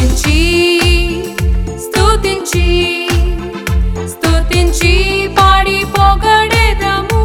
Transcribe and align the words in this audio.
స్తుతించి 0.00 0.40
స్తుతించి 1.84 2.66
స్తుతించి 4.12 4.92
పాడి 5.38 5.78
పొగడెదము. 5.94 7.22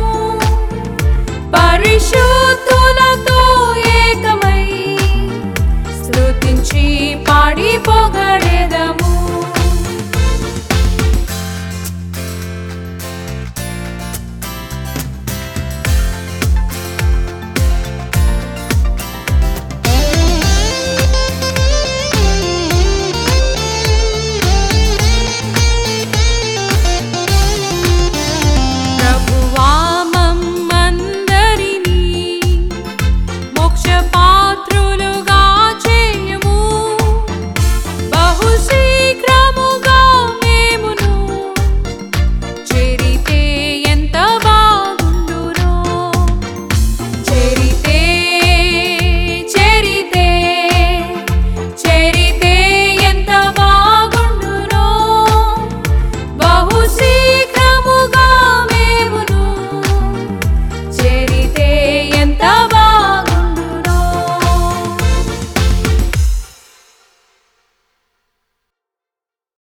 పరిశుద్ధులతో 1.54 3.40
ఏకమై 4.00 4.66
స్తుతించి 6.02 6.86
పాడి 7.30 7.72
పొగడెదము. 7.88 9.05